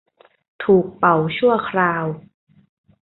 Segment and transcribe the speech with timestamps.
[0.63, 2.05] ถูกเป่าชั่วคราว